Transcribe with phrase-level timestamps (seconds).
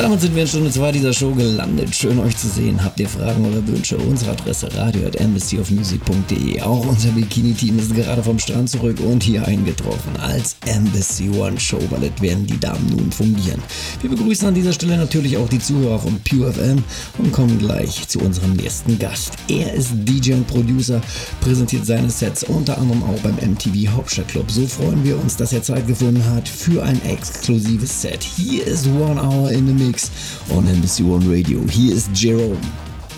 [0.00, 1.94] Damit sind wir in Stunde 2 dieser Show gelandet.
[1.94, 2.82] Schön euch zu sehen.
[2.82, 3.98] Habt ihr Fragen oder Wünsche?
[3.98, 6.62] Unsere Adresse radio.embassyofmusic.de.
[6.62, 11.80] Auch unser Bikini-Team ist gerade vom Strand zurück und hier eingetroffen als Embassy One Show
[11.90, 13.62] Ballet werden die Damen nun fungieren.
[14.00, 16.54] Wir begrüßen an dieser Stelle natürlich auch die Zuhörer von Pure
[17.18, 19.34] und kommen gleich zu unserem nächsten Gast.
[19.48, 21.02] Er ist DJ und Producer,
[21.42, 24.50] präsentiert seine Sets unter anderem auch beim MTV Hauptstadtclub.
[24.50, 28.24] So freuen wir uns, dass er Zeit gefunden hat für ein exklusives Set.
[28.24, 29.89] Hier ist One Hour in the Mix
[30.50, 31.60] on Embassy One Radio.
[31.70, 32.60] Hier ist Jerome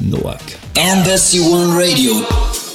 [0.01, 0.41] Noack.
[0.75, 2.72] Embassy One Radio.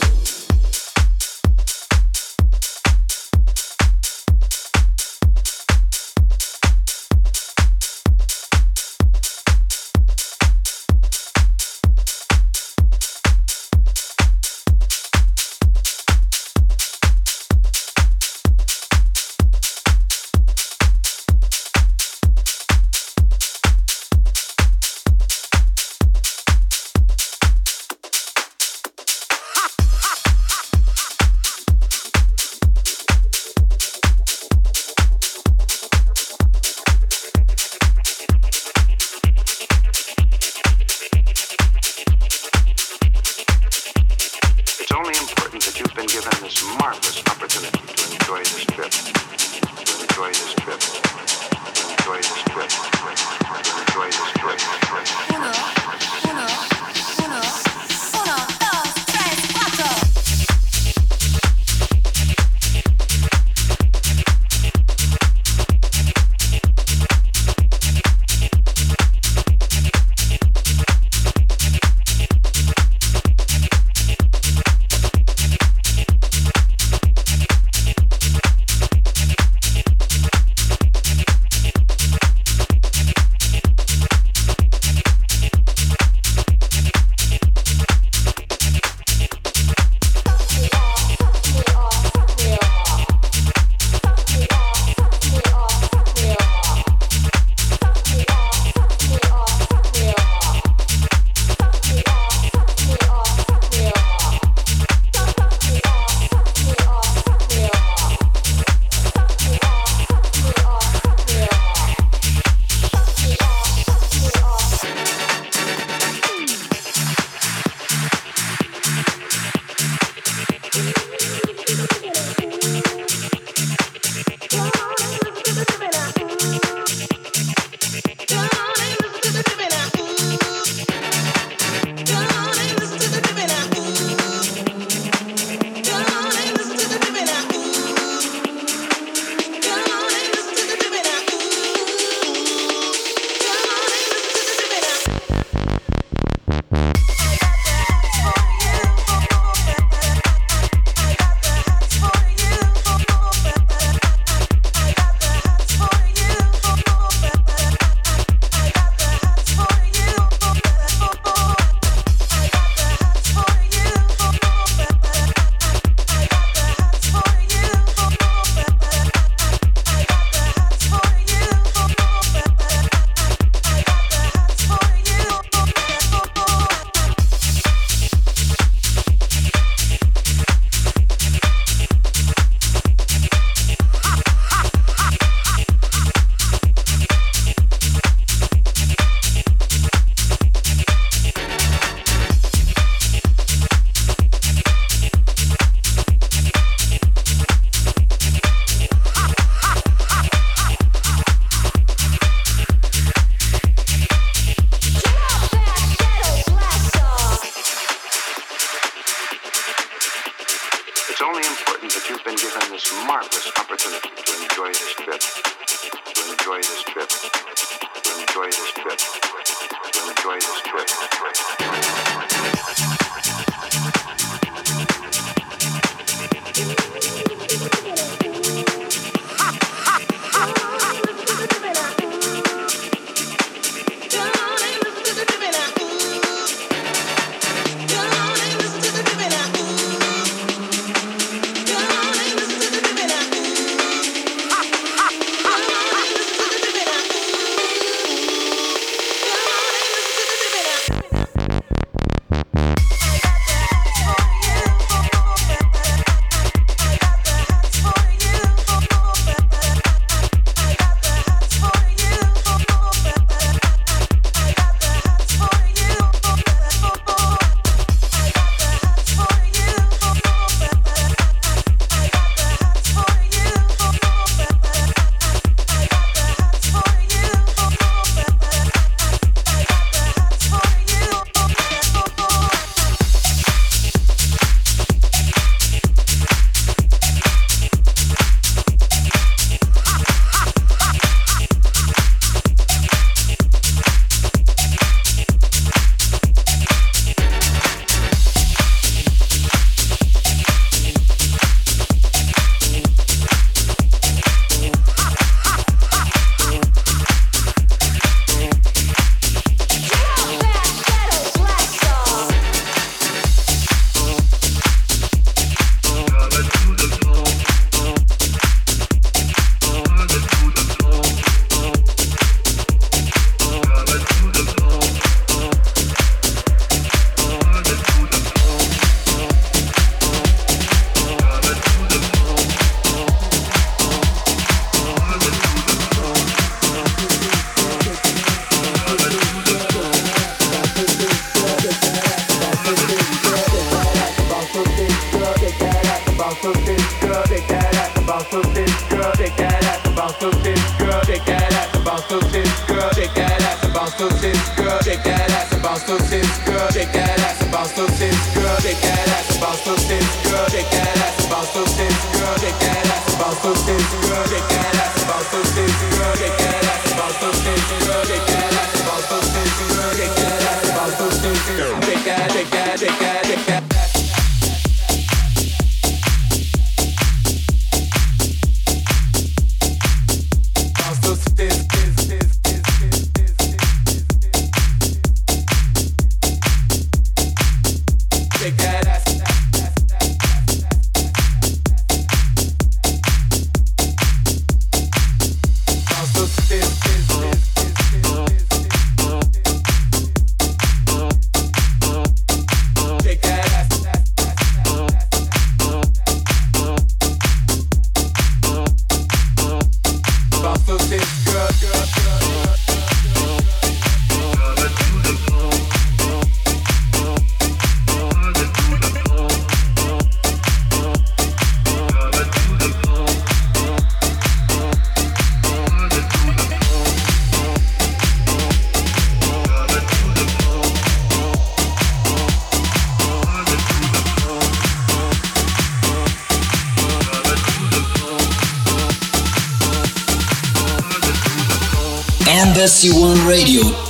[442.68, 443.87] Embassy One Radio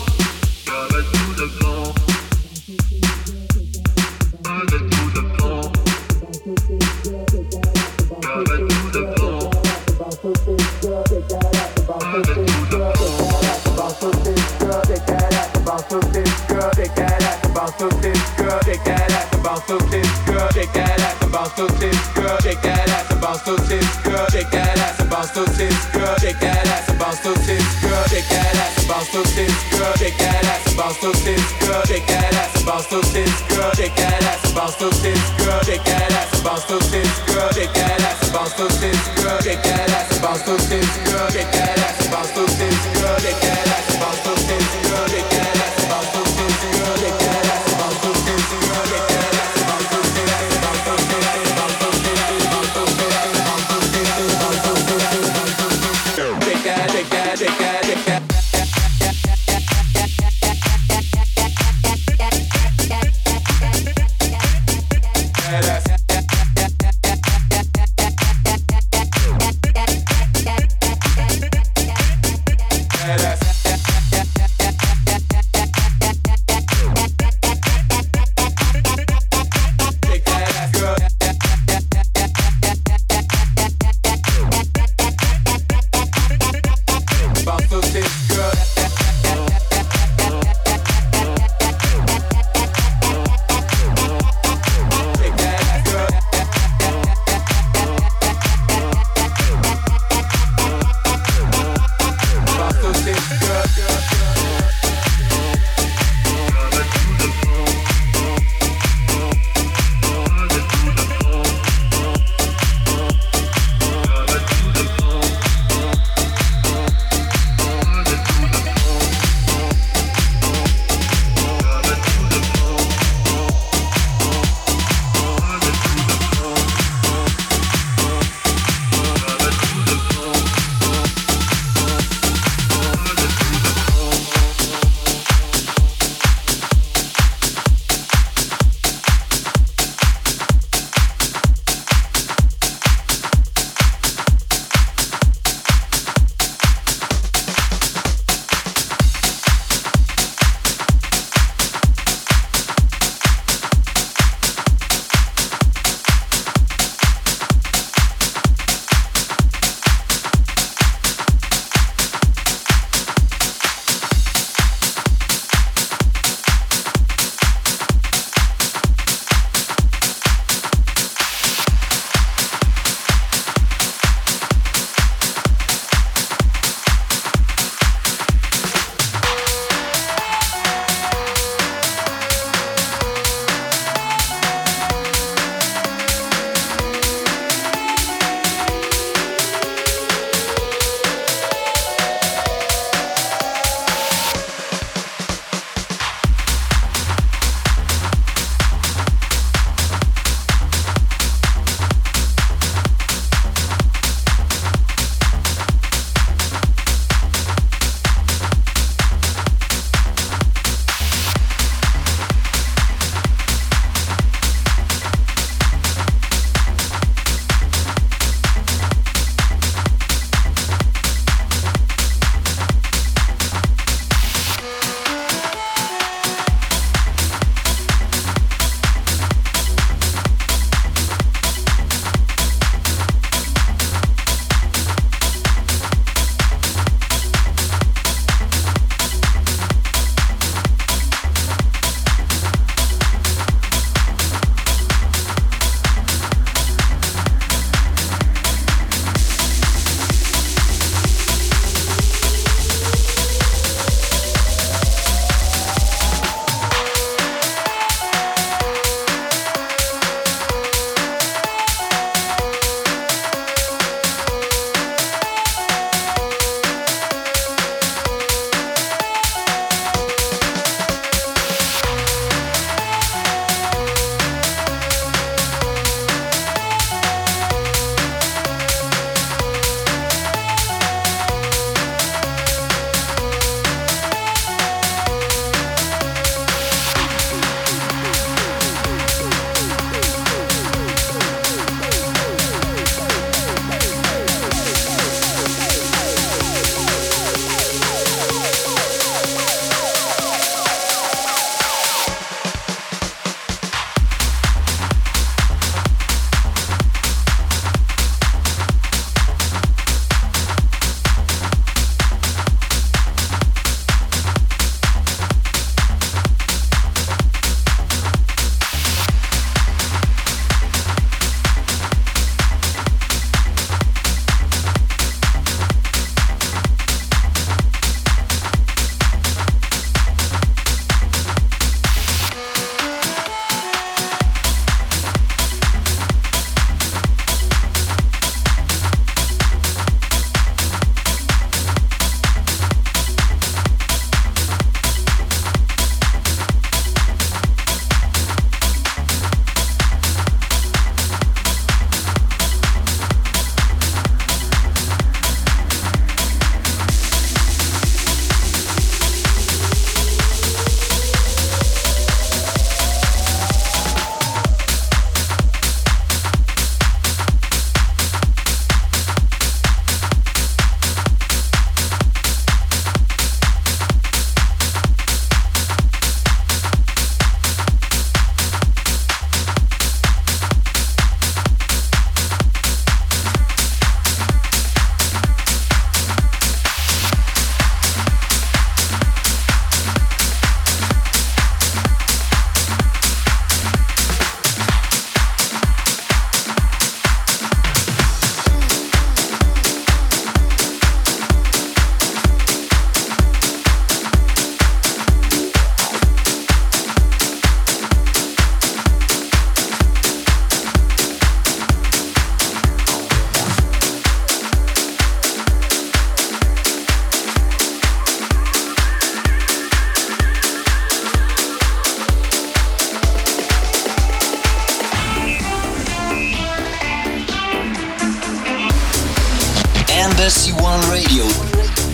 [430.60, 431.87] One Radio.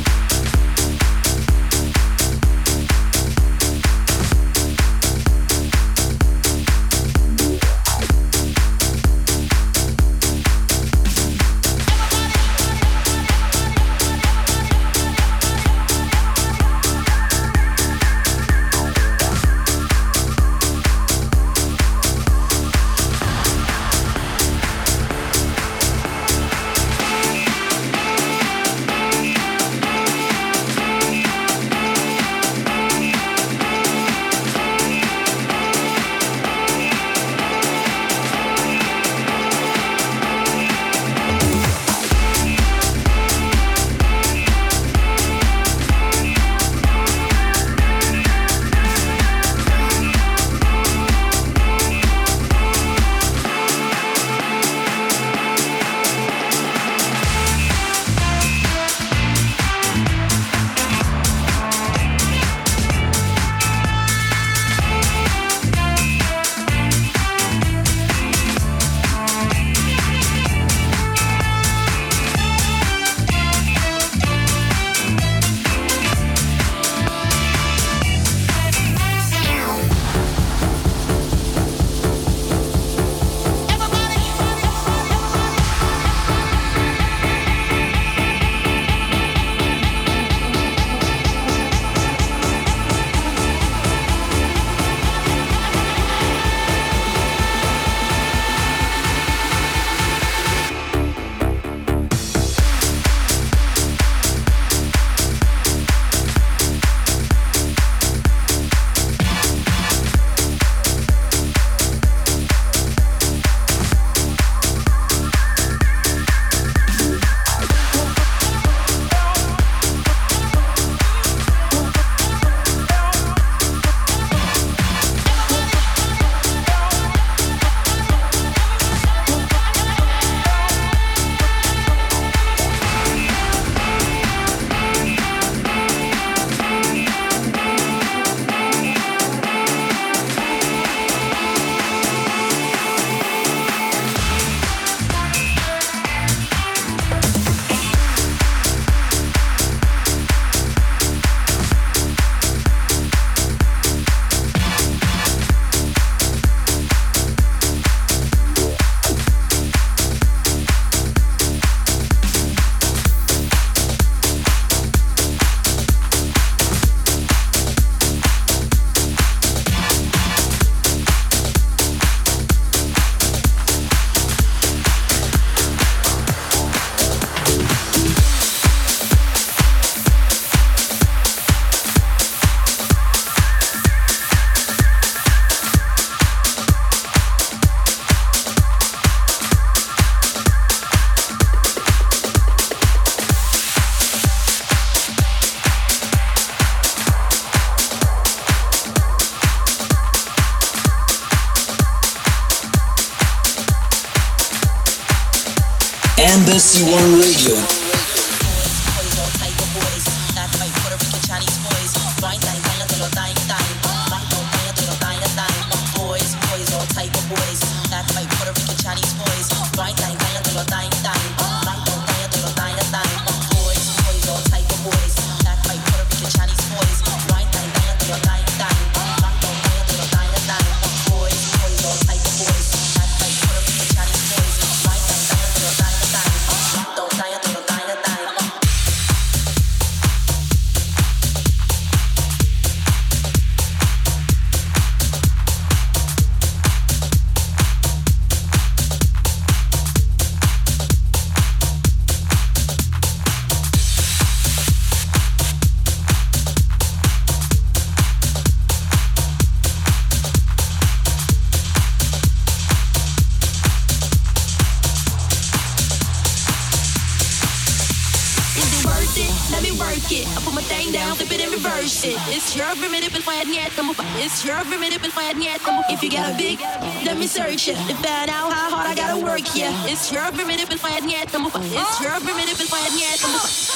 [276.14, 276.62] got big.
[277.06, 279.42] Let me search it to find out how hard I gotta work.
[279.58, 281.42] Yeah, it's your primitive and find yet five.
[281.66, 283.18] It's your primitive and find yet.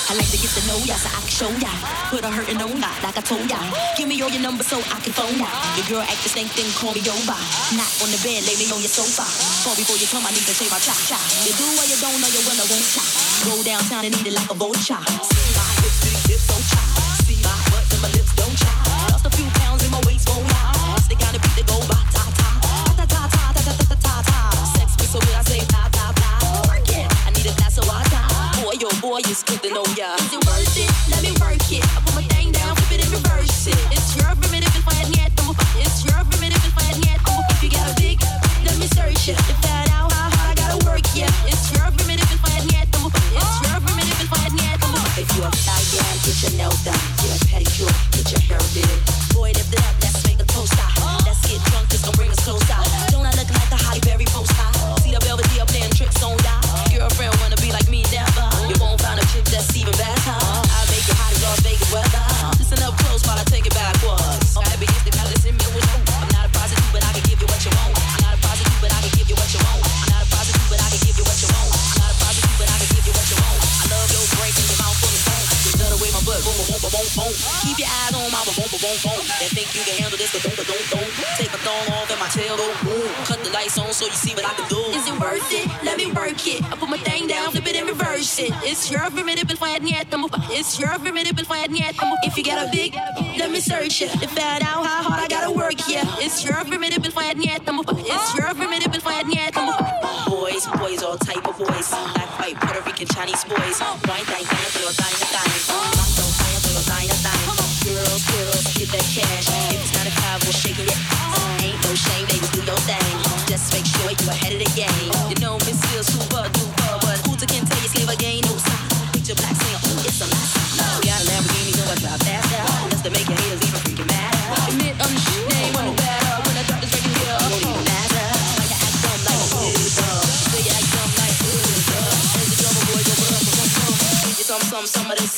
[0.10, 1.74] I like to get to know ya so I can show ya.
[2.14, 3.58] Put a hurtin' on ya like I told ya.
[3.98, 5.50] Give me all your number so I can phone ya.
[5.76, 7.38] Your girl act the same thing, call me over.
[7.74, 9.26] Not on the bed, lay me on your sofa.
[9.66, 11.20] Fall before you come, I need to say my cha cha.
[11.44, 13.04] You do what you don't know, you will I won't cha.
[13.50, 15.57] Go downtown and eat it like a vulture.
[88.38, 88.54] shit.
[88.64, 90.30] It's your permitted before I need to move.
[90.54, 92.20] It's your permitted before I need to move.
[92.24, 92.94] If you get a big,
[93.38, 94.12] let me search it.
[94.22, 96.04] To find out how hard I gotta work here.
[96.04, 96.26] Yeah.
[96.26, 97.86] It's your permitted before I need to move.
[97.90, 99.82] It's your permitted before I need to move.
[100.30, 101.90] Boys, boys, all type of boys.
[101.90, 103.80] Black, white, Puerto Rican, Chinese boys.
[103.82, 104.46] White, right,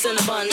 [0.00, 0.48] Cinnabon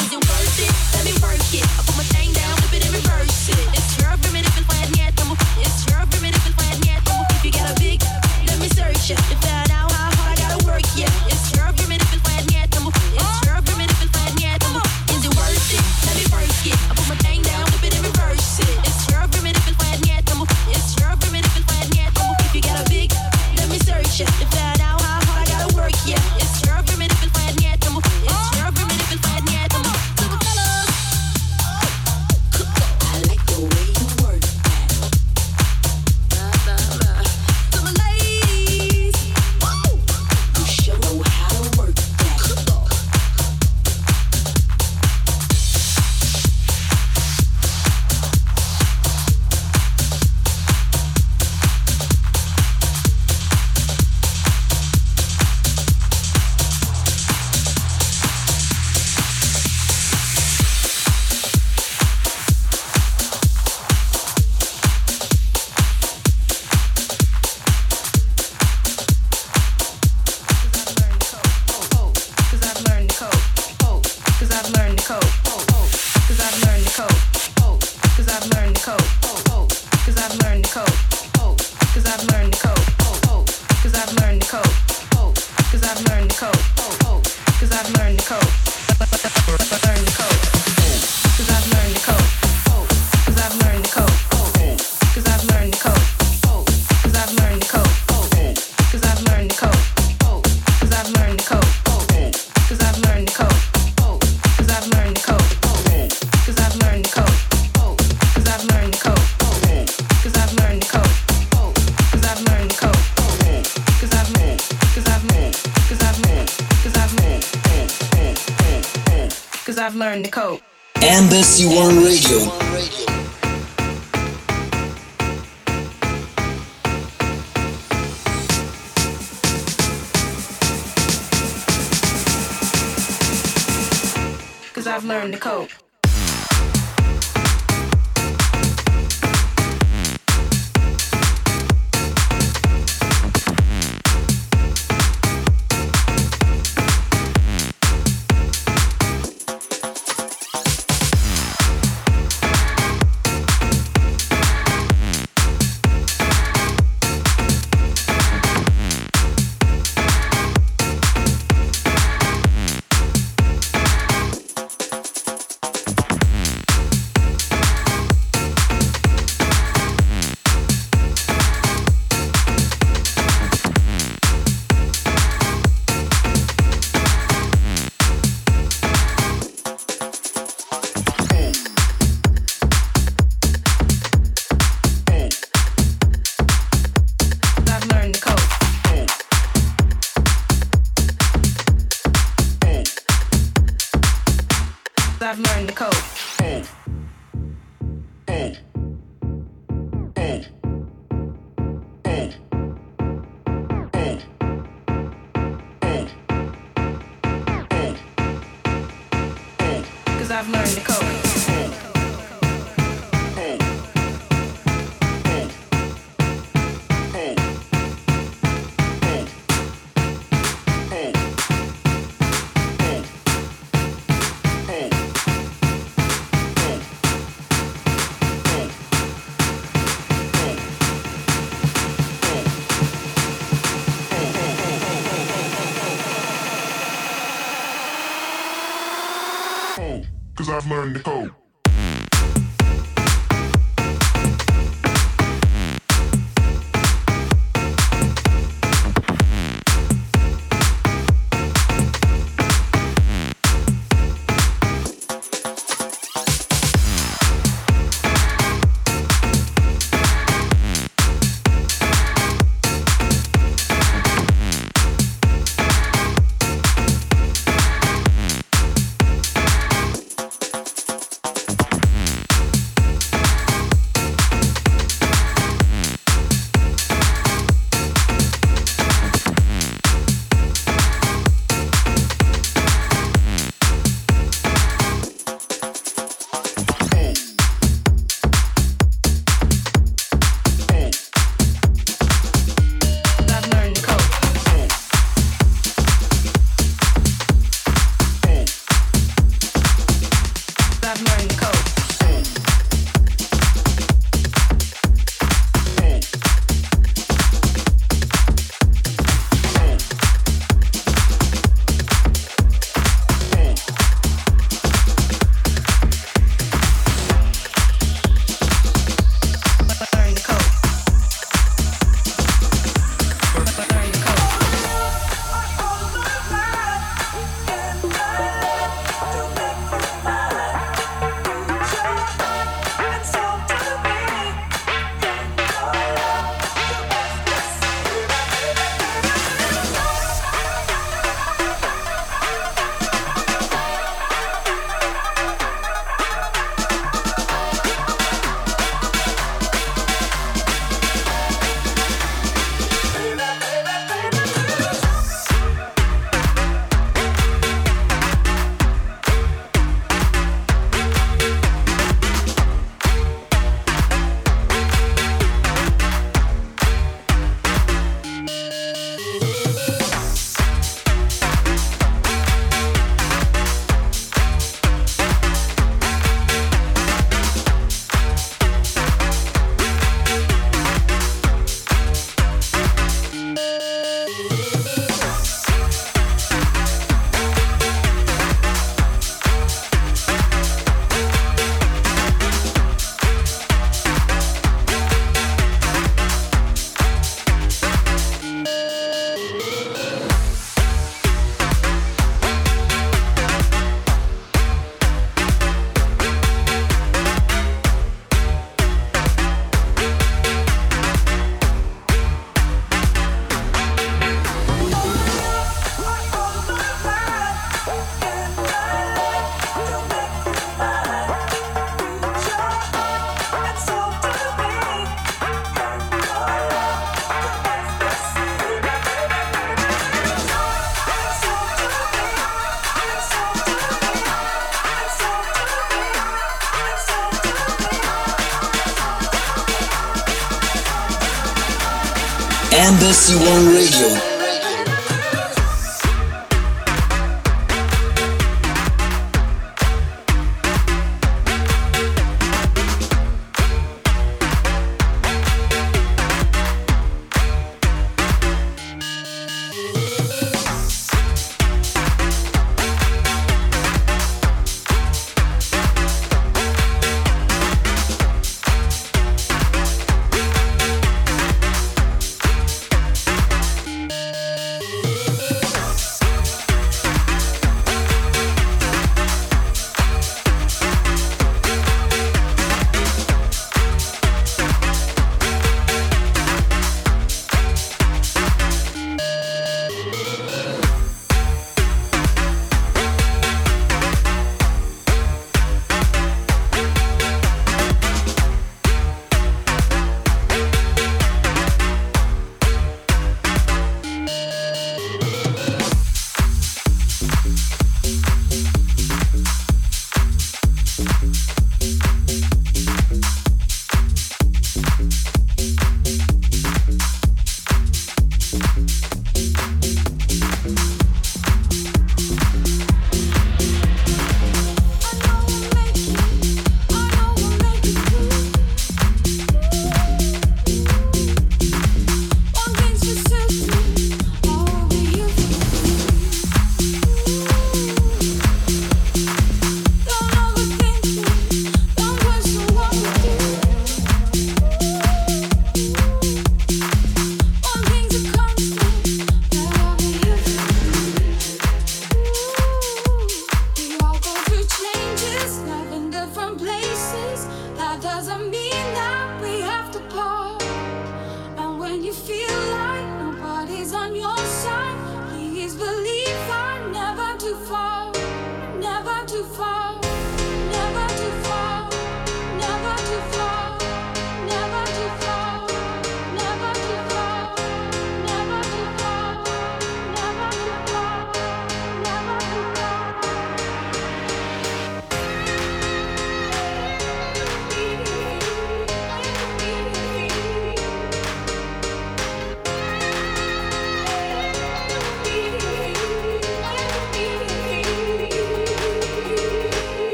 [443.09, 443.56] you want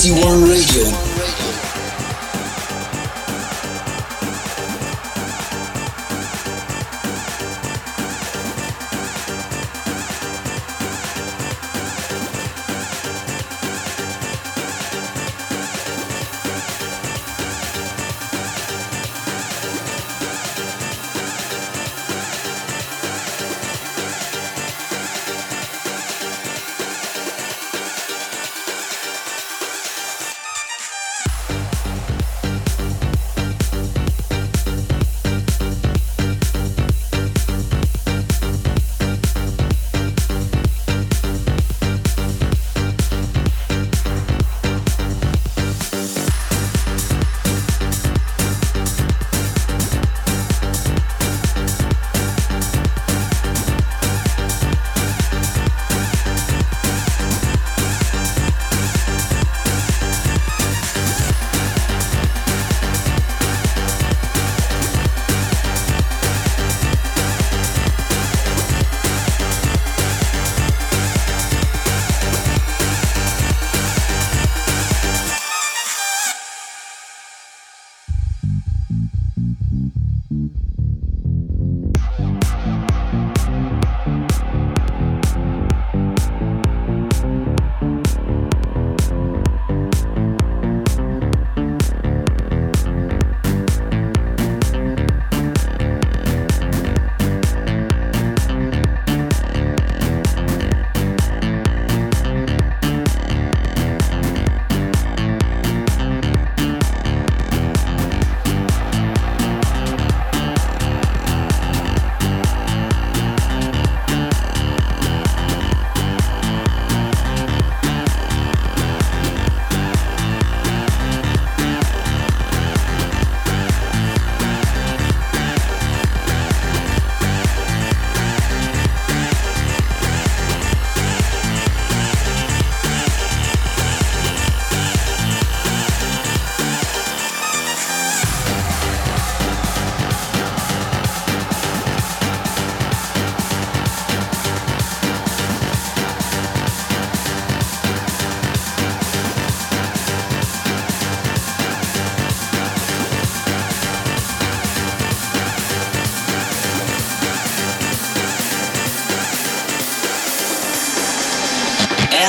[0.00, 0.89] C1 Radio.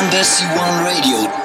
[0.02, 1.41] Embassy One Radio.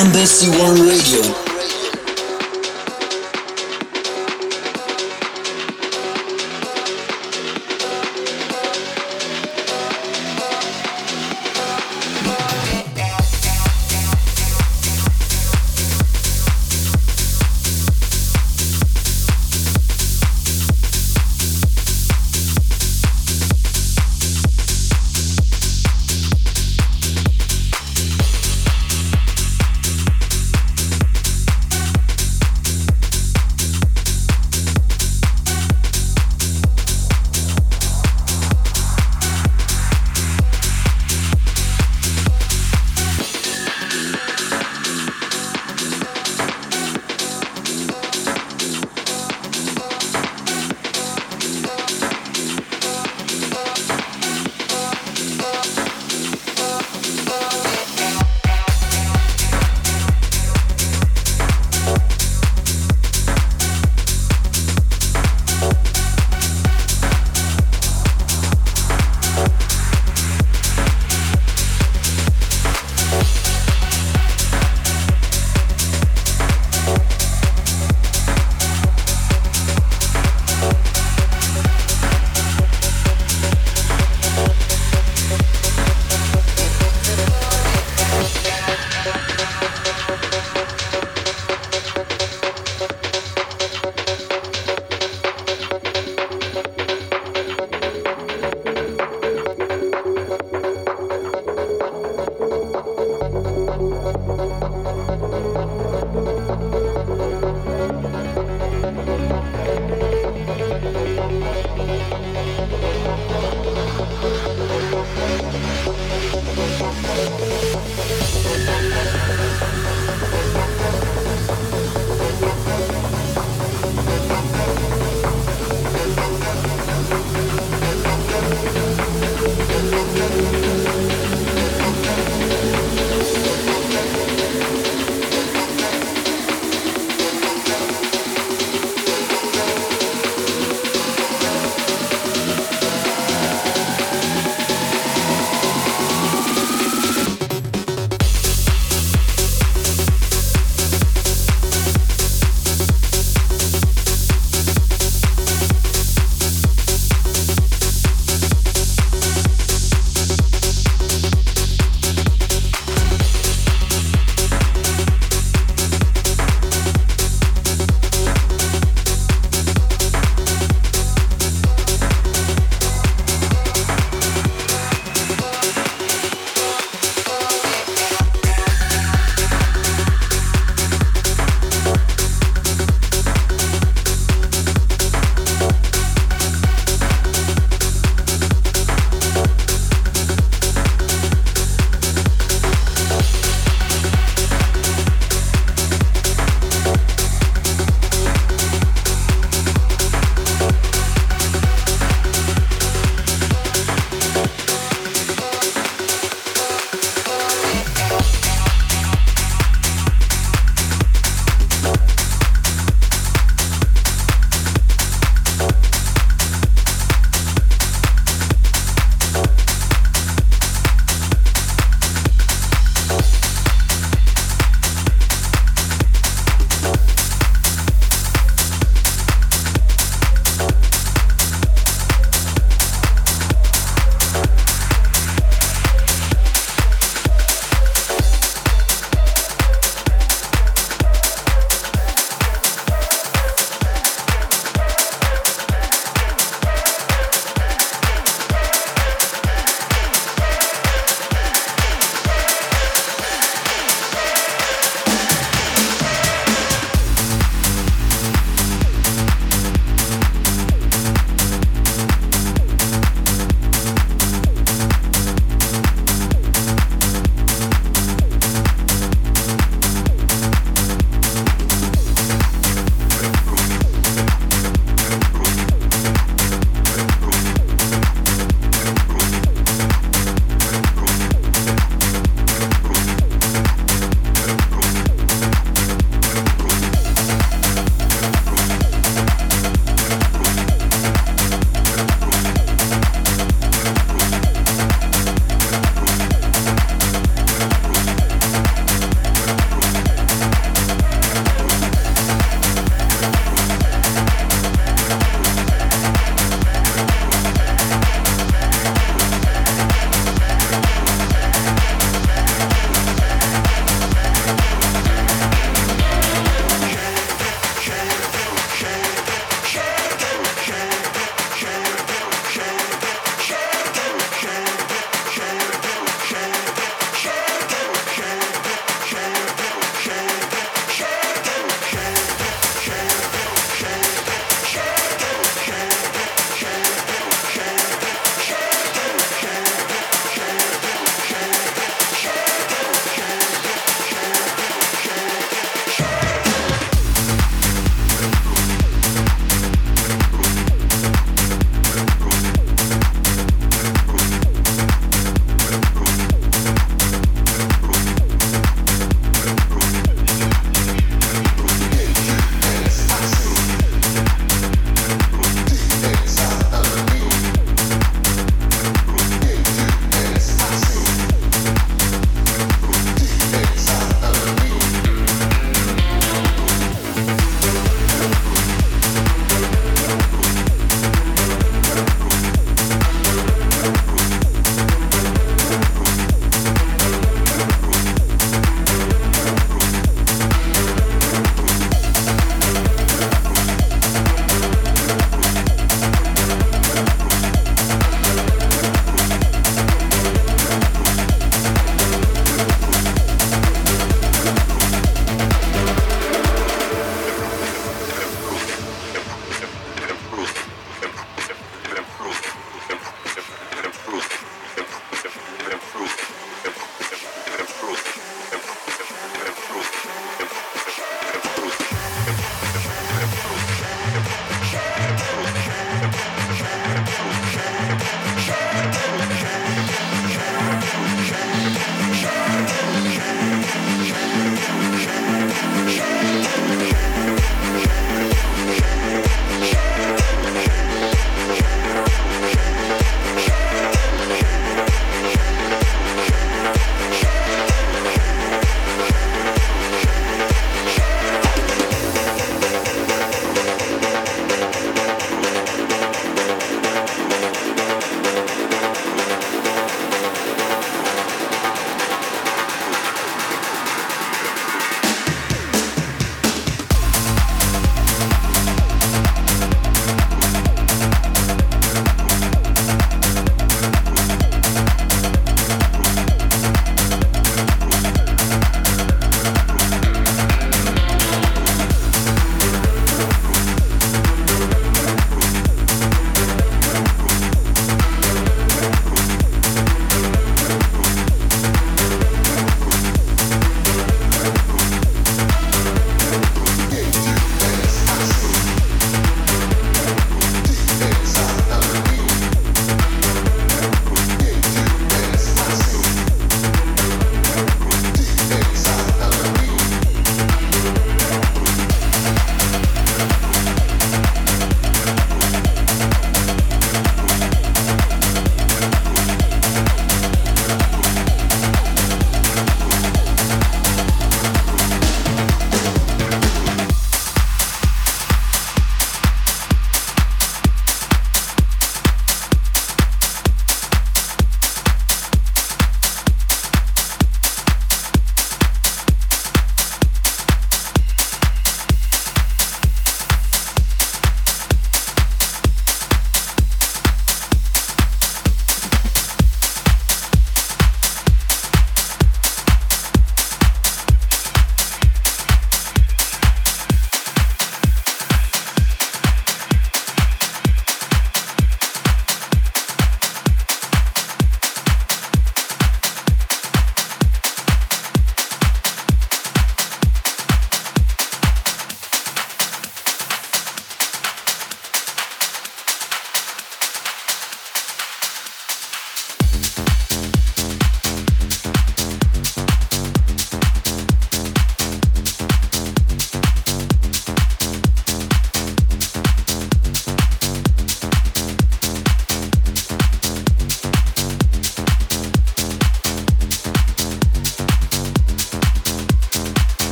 [0.00, 1.49] Embassy One Radio.